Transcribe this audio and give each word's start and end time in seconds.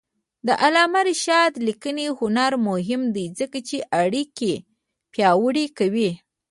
د 0.47 0.49
علامه 0.63 1.01
رشاد 1.09 1.53
لیکنی 1.67 2.07
هنر 2.19 2.51
مهم 2.67 3.01
دی 3.15 3.25
ځکه 3.39 3.57
چې 3.67 3.77
اړیکې 4.03 4.53
پیاوړې 5.13 5.65
کوي. 5.77 6.11